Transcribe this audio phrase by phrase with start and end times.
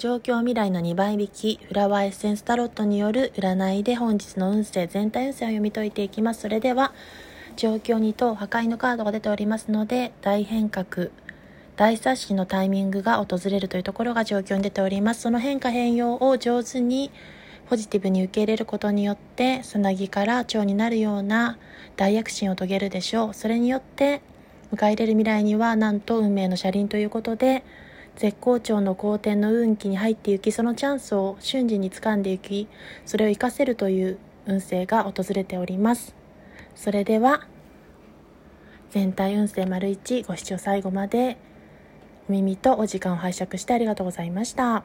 [0.00, 6.40] 状況未来の2倍引きフラワーエッセンスタロットによる占いで本日の運勢全体運勢を読み解いていきます。
[6.40, 6.94] それでは
[7.56, 11.08] 状況2と破壊のカードが出ておりますので大変革
[11.76, 15.20] 大冊子のタイミングが訪れるというところが状況に出ております。
[15.20, 17.10] その変化変容を上手に
[17.68, 21.58] ポジティブに受け入れることによってさなぎから蝶になるような
[21.98, 23.34] 大躍進を遂げるでしょう。
[23.34, 24.22] それによって
[24.72, 27.64] 迎え入れる未来にはなんと運命の車輪ということで
[28.16, 32.68] 絶好調の好転の運気に入っていきそのチャンスを瞬時に掴んでいき
[33.06, 36.14] それを活かせるという運勢が訪れております
[36.74, 37.46] それでは
[38.90, 41.36] 全体運勢丸1ご視聴最後まで
[42.28, 44.84] お耳とお時間を拝借してありがとうございました。